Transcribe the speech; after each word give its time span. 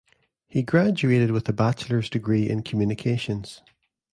He 0.47 0.63
graduated 0.63 1.29
with 1.29 1.47
a 1.47 1.53
bachelor's 1.53 2.09
degree 2.09 2.49
in 2.49 2.63
communications. 2.63 3.61